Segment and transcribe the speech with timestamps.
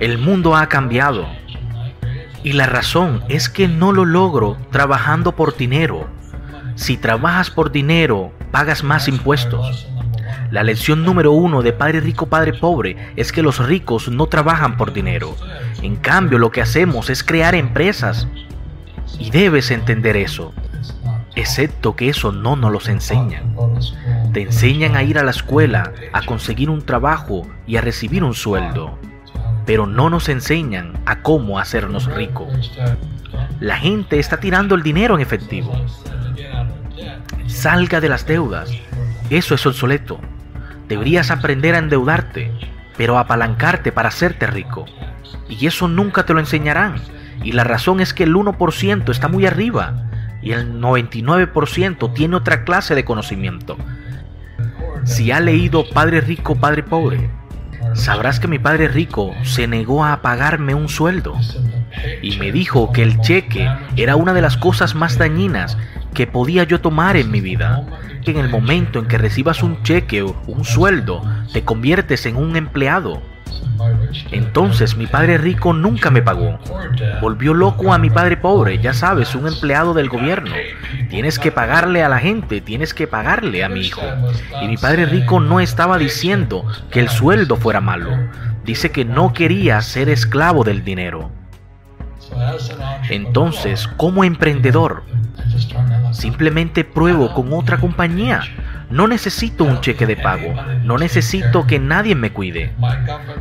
[0.00, 1.26] El mundo ha cambiado.
[2.42, 6.08] Y la razón es que no lo logro trabajando por dinero.
[6.74, 9.86] Si trabajas por dinero, pagas más impuestos.
[10.50, 14.76] La lección número uno de Padre Rico, Padre Pobre es que los ricos no trabajan
[14.76, 15.36] por dinero.
[15.82, 18.26] En cambio, lo que hacemos es crear empresas.
[19.18, 20.52] Y debes entender eso.
[21.34, 23.56] Excepto que eso no nos los enseñan.
[24.32, 28.34] Te enseñan a ir a la escuela, a conseguir un trabajo y a recibir un
[28.34, 28.98] sueldo.
[29.66, 32.72] Pero no nos enseñan a cómo hacernos ricos.
[33.60, 35.72] La gente está tirando el dinero en efectivo.
[37.46, 38.70] Salga de las deudas.
[39.30, 40.20] Eso es obsoleto.
[40.88, 42.52] Deberías aprender a endeudarte,
[42.96, 44.86] pero apalancarte para hacerte rico.
[45.48, 46.96] Y eso nunca te lo enseñarán.
[47.44, 50.08] Y la razón es que el 1% está muy arriba
[50.42, 53.76] y el 99% tiene otra clase de conocimiento.
[55.04, 57.30] Si ha leído Padre Rico, Padre Pobre,
[57.94, 61.36] sabrás que mi Padre Rico se negó a pagarme un sueldo
[62.22, 65.76] y me dijo que el cheque era una de las cosas más dañinas
[66.14, 67.86] que podía yo tomar en mi vida.
[68.24, 71.22] Que en el momento en que recibas un cheque o un sueldo,
[71.52, 73.20] te conviertes en un empleado
[74.30, 76.58] entonces mi padre rico nunca me pagó.
[77.20, 80.54] Volvió loco a mi padre pobre, ya sabes, un empleado del gobierno.
[81.08, 84.02] Tienes que pagarle a la gente, tienes que pagarle a mi hijo.
[84.62, 88.10] Y mi padre rico no estaba diciendo que el sueldo fuera malo.
[88.64, 91.30] Dice que no quería ser esclavo del dinero.
[93.10, 95.02] Entonces, como emprendedor,
[96.12, 98.42] simplemente pruebo con otra compañía
[98.92, 100.54] no necesito un cheque de pago,
[100.84, 102.72] no necesito que nadie me cuide.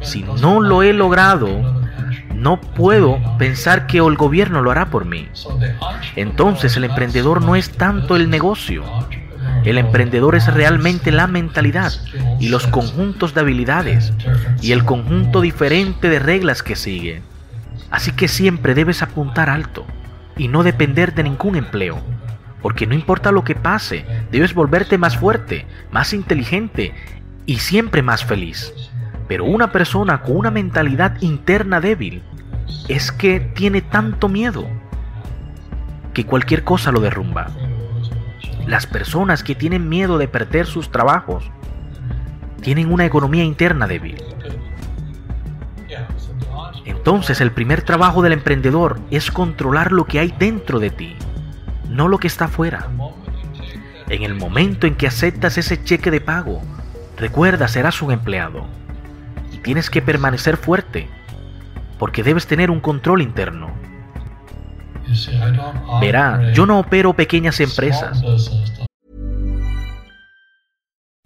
[0.00, 1.84] Si no lo he logrado,
[2.34, 5.28] no puedo pensar que el gobierno lo hará por mí.
[6.16, 8.82] Entonces el emprendedor no es tanto el negocio.
[9.64, 11.92] El emprendedor es realmente la mentalidad
[12.40, 14.12] y los conjuntos de habilidades
[14.60, 17.22] y el conjunto diferente de reglas que sigue.
[17.92, 19.86] Así que siempre debes apuntar alto
[20.36, 22.02] y no depender de ningún empleo
[22.66, 26.92] porque no importa lo que pase, debes volverte más fuerte, más inteligente
[27.46, 28.74] y siempre más feliz.
[29.28, 32.24] Pero una persona con una mentalidad interna débil
[32.88, 34.66] es que tiene tanto miedo
[36.12, 37.52] que cualquier cosa lo derrumba.
[38.66, 41.48] Las personas que tienen miedo de perder sus trabajos
[42.62, 44.20] tienen una economía interna débil.
[46.84, 51.16] Entonces el primer trabajo del emprendedor es controlar lo que hay dentro de ti
[51.88, 52.88] no lo que está afuera.
[54.08, 56.62] En el momento en que aceptas ese cheque de pago,
[57.16, 58.66] recuerda, serás un empleado.
[59.52, 61.08] Y tienes que permanecer fuerte,
[61.98, 63.70] porque debes tener un control interno.
[66.00, 68.22] Verá, yo no opero pequeñas empresas.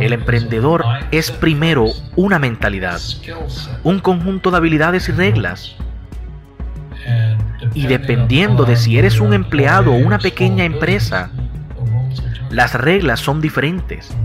[0.00, 1.86] El emprendedor es primero
[2.16, 3.00] una mentalidad,
[3.82, 5.76] un conjunto de habilidades y reglas.
[7.74, 11.30] Y dependiendo de si eres un empleado o una pequeña empresa,
[12.50, 14.16] las reglas son diferentes,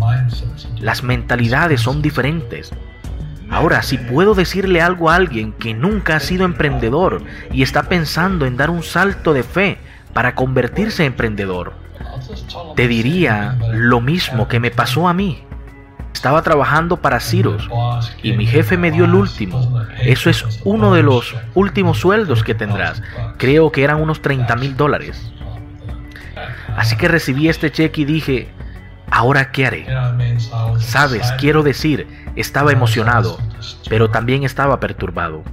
[0.80, 2.72] las mentalidades son diferentes.
[3.50, 8.45] Ahora, si puedo decirle algo a alguien que nunca ha sido emprendedor y está pensando
[8.45, 9.78] en dar un salto de fe
[10.13, 11.82] para convertirse en emprendedor,
[12.75, 15.44] te diría lo mismo que me pasó a mí.
[16.13, 17.68] Estaba trabajando para Cirus
[18.21, 19.83] y mi jefe me dio el último.
[20.00, 23.01] Eso es uno de los últimos sueldos que tendrás.
[23.38, 25.33] Creo que eran unos 30 mil dólares.
[26.77, 28.50] Así que recibí este cheque y dije,
[29.12, 29.88] ¿ahora qué haré?
[30.80, 33.38] Sabes, quiero decir, estaba emocionado,
[33.89, 35.44] pero también estaba perturbado.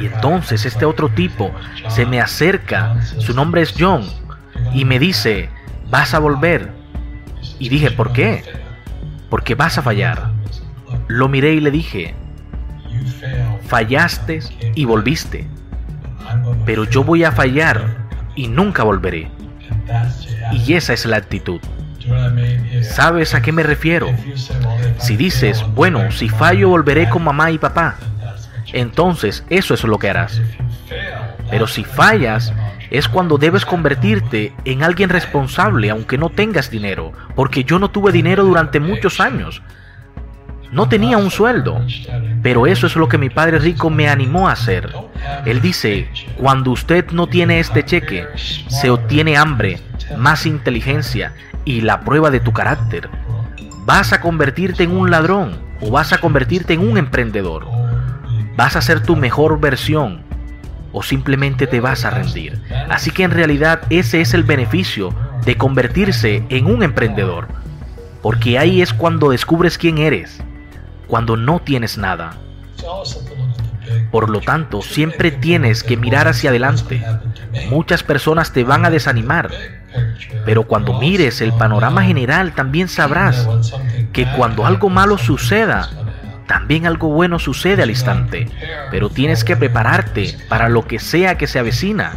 [0.00, 1.52] Y entonces este otro tipo
[1.88, 4.04] se me acerca, su nombre es John,
[4.72, 5.48] y me dice,
[5.90, 6.72] vas a volver.
[7.58, 8.42] Y dije, ¿por qué?
[9.30, 10.30] Porque vas a fallar.
[11.08, 12.14] Lo miré y le dije,
[13.66, 14.40] fallaste
[14.74, 15.46] y volviste,
[16.64, 17.96] pero yo voy a fallar
[18.34, 19.30] y nunca volveré.
[20.52, 21.60] Y esa es la actitud.
[22.82, 24.10] ¿Sabes a qué me refiero?
[24.98, 27.96] Si dices, bueno, si fallo volveré con mamá y papá,
[28.72, 30.40] entonces eso es lo que harás.
[31.50, 32.52] Pero si fallas,
[32.98, 38.12] es cuando debes convertirte en alguien responsable aunque no tengas dinero, porque yo no tuve
[38.12, 39.62] dinero durante muchos años.
[40.70, 41.80] No tenía un sueldo,
[42.42, 44.92] pero eso es lo que mi padre rico me animó a hacer.
[45.44, 49.80] Él dice, cuando usted no tiene este cheque, se obtiene hambre,
[50.16, 51.32] más inteligencia
[51.64, 53.08] y la prueba de tu carácter.
[53.84, 57.66] ¿Vas a convertirte en un ladrón o vas a convertirte en un emprendedor?
[58.56, 60.23] ¿Vas a ser tu mejor versión
[60.94, 62.62] o simplemente te vas a rendir?
[62.88, 65.14] Así que en realidad ese es el beneficio
[65.44, 67.48] de convertirse en un emprendedor.
[68.22, 70.42] Porque ahí es cuando descubres quién eres,
[71.06, 72.38] cuando no tienes nada.
[74.10, 77.04] Por lo tanto, siempre tienes que mirar hacia adelante.
[77.68, 79.50] Muchas personas te van a desanimar,
[80.44, 83.46] pero cuando mires el panorama general también sabrás
[84.12, 85.90] que cuando algo malo suceda,
[86.46, 88.48] también algo bueno sucede al instante,
[88.90, 92.16] pero tienes que prepararte para lo que sea que se avecina.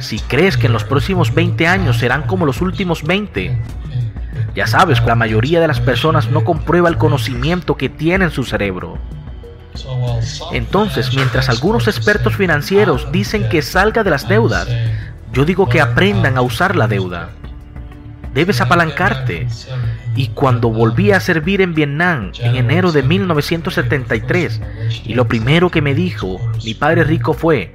[0.00, 3.58] Si crees que en los próximos 20 años serán como los últimos 20,
[4.54, 8.44] ya sabes, la mayoría de las personas no comprueba el conocimiento que tiene en su
[8.44, 8.98] cerebro.
[10.52, 14.68] Entonces, mientras algunos expertos financieros dicen que salga de las deudas,
[15.32, 17.30] yo digo que aprendan a usar la deuda.
[18.38, 19.48] Debes apalancarte.
[20.14, 24.60] Y cuando volví a servir en Vietnam en enero de 1973,
[25.02, 27.74] y lo primero que me dijo mi padre rico fue,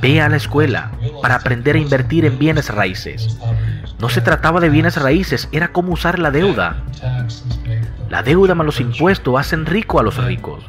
[0.00, 3.36] ve a la escuela para aprender a invertir en bienes raíces.
[3.98, 6.84] No se trataba de bienes raíces, era cómo usar la deuda.
[8.08, 10.62] La deuda más los impuestos hacen rico a los ricos.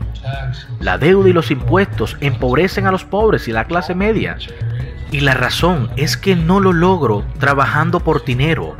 [0.79, 4.38] La deuda y los impuestos empobrecen a los pobres y la clase media.
[5.12, 8.77] Y la razón es que no lo logro trabajando por dinero,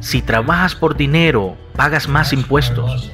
[0.00, 3.10] si trabajas por dinero, pagas más impuestos.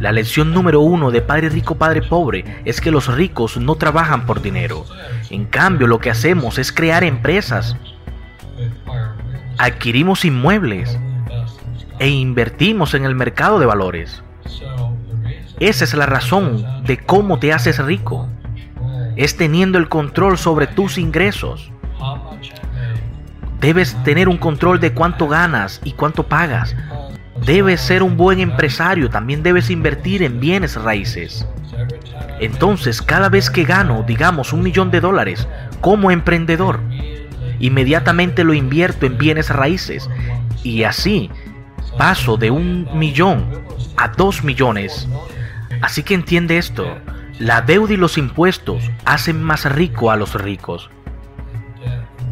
[0.00, 4.26] La lección número uno de Padre Rico, Padre Pobre es que los ricos no trabajan
[4.26, 4.84] por dinero.
[5.30, 7.76] En cambio, lo que hacemos es crear empresas.
[9.58, 10.98] Adquirimos inmuebles
[11.98, 14.22] e invertimos en el mercado de valores.
[15.60, 18.28] Esa es la razón de cómo te haces rico.
[19.16, 21.70] Es teniendo el control sobre tus ingresos.
[23.62, 26.74] Debes tener un control de cuánto ganas y cuánto pagas.
[27.46, 31.46] Debes ser un buen empresario, también debes invertir en bienes raíces.
[32.40, 35.46] Entonces, cada vez que gano, digamos, un millón de dólares
[35.80, 36.80] como emprendedor,
[37.60, 40.10] inmediatamente lo invierto en bienes raíces.
[40.64, 41.30] Y así
[41.96, 43.46] paso de un millón
[43.96, 45.06] a dos millones.
[45.82, 46.98] Así que entiende esto,
[47.38, 50.90] la deuda y los impuestos hacen más rico a los ricos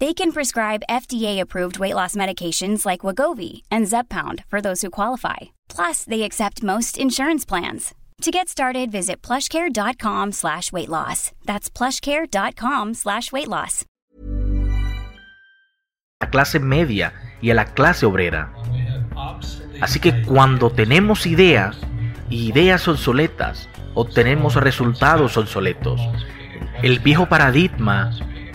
[0.00, 5.50] They can prescribe FDA-approved weight loss medications like Wagovi and Zepbound for those who qualify.
[5.68, 7.94] Plus, they accept most insurance plans.
[8.22, 11.32] To get started, visit plushcare.com slash weight loss.
[11.46, 13.84] That's plushcare.com slash weight loss.
[16.20, 18.52] La clase media y a la clase obrera.
[19.80, 21.76] Así que cuando tenemos ideas,
[22.30, 26.00] ideas obsoletas, obtenemos resultados obsoletos.
[26.82, 28.12] El viejo paradigma,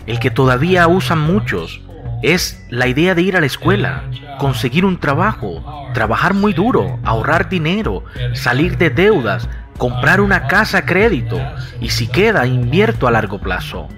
[0.08, 1.82] el que todavía usan muchos,
[2.22, 4.04] es la idea de ir a la escuela,
[4.40, 10.86] conseguir un trabajo, trabajar muy duro, ahorrar dinero, salir de deudas, comprar una casa a
[10.86, 11.40] crédito
[11.82, 13.90] y si queda invierto a largo plazo.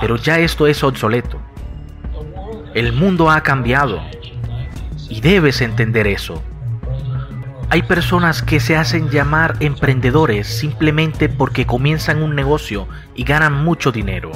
[0.00, 1.40] Pero ya esto es obsoleto.
[2.74, 4.00] El mundo ha cambiado
[5.08, 6.42] y debes entender eso.
[7.68, 12.86] Hay personas que se hacen llamar emprendedores simplemente porque comienzan un negocio
[13.16, 14.30] y ganan mucho dinero.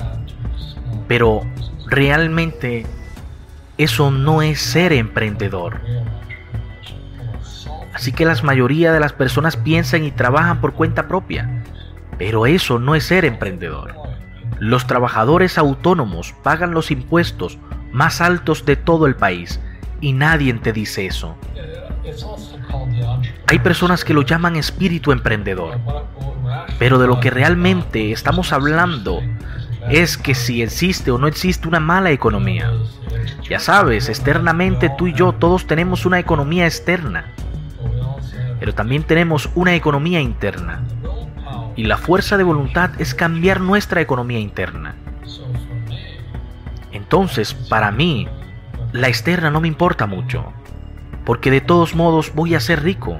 [1.11, 1.45] Pero
[1.87, 2.87] realmente
[3.76, 5.81] eso no es ser emprendedor.
[7.93, 11.64] Así que la mayoría de las personas piensan y trabajan por cuenta propia.
[12.17, 13.97] Pero eso no es ser emprendedor.
[14.61, 17.59] Los trabajadores autónomos pagan los impuestos
[17.90, 19.59] más altos de todo el país
[20.00, 21.37] y nadie te dice eso.
[23.49, 25.76] Hay personas que lo llaman espíritu emprendedor,
[26.79, 29.21] pero de lo que realmente estamos hablando
[29.88, 32.72] es que si existe o no existe una mala economía.
[33.49, 37.32] Ya sabes, externamente tú y yo todos tenemos una economía externa,
[38.58, 40.82] pero también tenemos una economía interna.
[41.76, 44.94] Y la fuerza de voluntad es cambiar nuestra economía interna.
[46.92, 48.28] Entonces, para mí,
[48.92, 50.52] la externa no me importa mucho,
[51.25, 53.18] porque de todos modos voy a ser rico.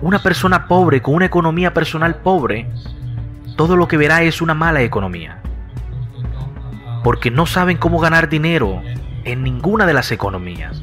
[0.00, 2.68] Una persona pobre con una economía personal pobre,
[3.56, 5.40] todo lo que verá es una mala economía,
[7.02, 8.82] porque no saben cómo ganar dinero
[9.24, 10.82] en ninguna de las economías.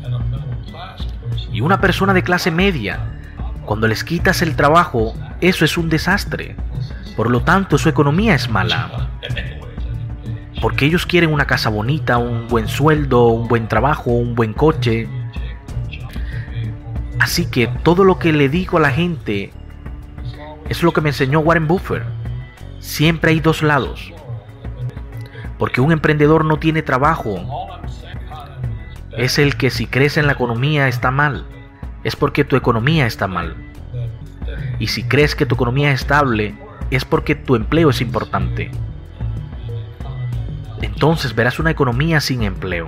[1.52, 3.20] Y una persona de clase media,
[3.66, 6.56] cuando les quitas el trabajo, eso es un desastre.
[7.16, 9.10] Por lo tanto, su economía es mala
[10.62, 15.10] porque ellos quieren una casa bonita, un buen sueldo, un buen trabajo, un buen coche.
[17.20, 19.52] Así que todo lo que le digo a la gente
[20.70, 22.04] es lo que me enseñó Warren Buffett.
[22.82, 24.12] Siempre hay dos lados.
[25.58, 27.40] Porque un emprendedor no tiene trabajo.
[29.18, 31.46] Es el que si crees en la economía está mal.
[32.04, 33.56] Es porque tu economía está mal.
[34.80, 36.56] Y si crees que tu economía es estable,
[36.90, 38.72] es porque tu empleo es importante
[40.82, 42.88] entonces verás una economía sin empleo.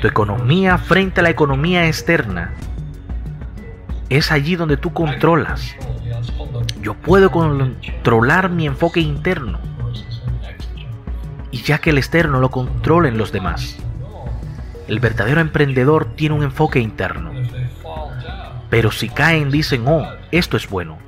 [0.00, 2.52] Tu economía frente a la economía externa
[4.08, 5.76] es allí donde tú controlas.
[6.82, 9.60] Yo puedo controlar mi enfoque interno
[11.52, 13.76] y ya que el externo lo controlen los demás.
[14.88, 17.30] El verdadero emprendedor tiene un enfoque interno.
[18.68, 20.98] Pero si caen dicen, oh, esto es bueno,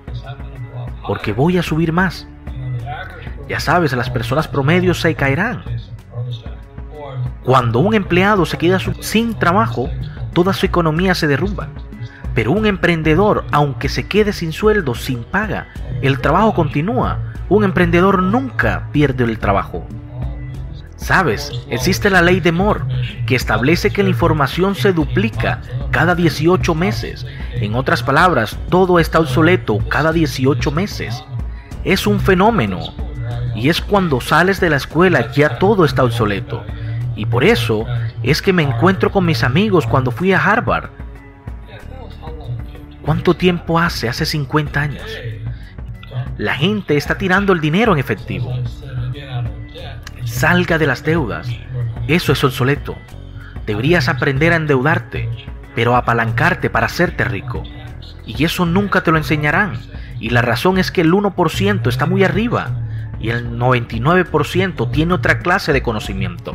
[1.06, 2.28] porque voy a subir más.
[3.48, 5.64] Ya sabes, las personas promedios se caerán.
[7.42, 9.90] Cuando un empleado se queda sin trabajo,
[10.34, 11.68] toda su economía se derrumba.
[12.34, 15.68] Pero un emprendedor, aunque se quede sin sueldo, sin paga,
[16.02, 17.18] el trabajo continúa.
[17.48, 19.86] Un emprendedor nunca pierde el trabajo.
[20.96, 22.84] Sabes, existe la ley de Moore,
[23.26, 25.60] que establece que la información se duplica
[25.90, 27.26] cada 18 meses.
[27.52, 31.22] En otras palabras, todo está obsoleto cada 18 meses.
[31.84, 32.80] Es un fenómeno
[33.54, 36.64] y es cuando sales de la escuela ya todo está obsoleto.
[37.16, 37.84] Y por eso
[38.22, 40.90] es que me encuentro con mis amigos cuando fui a Harvard.
[43.04, 44.08] ¿Cuánto tiempo hace?
[44.08, 45.04] Hace 50 años.
[46.38, 48.52] La gente está tirando el dinero en efectivo.
[50.24, 51.48] Salga de las deudas.
[52.08, 52.96] Eso es obsoleto.
[53.66, 55.28] Deberías aprender a endeudarte,
[55.74, 57.62] pero apalancarte para hacerte rico.
[58.26, 59.78] Y eso nunca te lo enseñarán.
[60.18, 62.70] Y la razón es que el 1% está muy arriba
[63.20, 66.54] y el 99% tiene otra clase de conocimiento.